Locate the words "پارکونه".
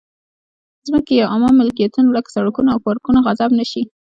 2.85-3.19